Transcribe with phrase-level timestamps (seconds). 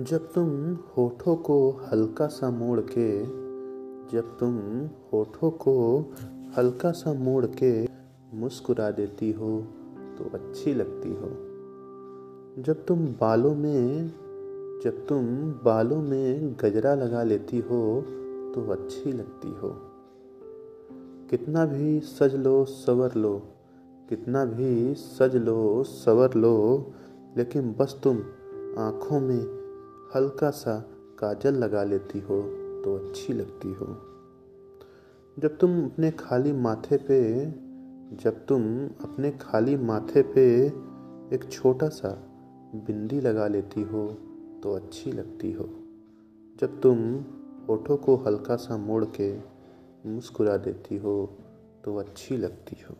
[0.00, 3.22] जब तुम होठों को हल्का सा मोड़ के,
[4.12, 4.56] जब तुम
[5.12, 6.00] होठों को
[6.56, 7.88] हल्का सा मोड़ के
[8.34, 9.60] मुस्कुरा देती हो
[10.18, 11.28] तो अच्छी लगती हो।
[12.62, 14.08] जब तुम बालों में,
[14.84, 15.26] जब तुम
[15.64, 18.04] बालों में गजरा लगा लेती हो
[18.54, 19.70] तो अच्छी लगती हो।
[21.30, 23.42] कितना भी सज लो, सवर लो,
[24.08, 26.92] कितना भी सज लो, सवर लो,
[27.36, 28.16] लेकिन बस तुम
[28.78, 29.63] आँखों में
[30.14, 30.78] हल्का सा
[31.18, 32.42] काजल लगा लेती हो
[32.84, 33.86] तो अच्छी लगती हो।
[35.38, 37.46] जब तुम अपने खाली माथे पे,
[38.16, 40.66] जब तुम अपने खाली माथे पे
[41.36, 42.08] एक छोटा सा
[42.74, 44.06] बिंदी लगा लेती हो
[44.62, 45.68] तो अच्छी लगती हो।
[46.60, 46.98] जब तुम
[47.68, 49.32] होठों को हल्का सा मोड़ के
[50.06, 51.38] मुस्कुरा देती हो
[51.84, 52.96] तो अच्छी लगती हो।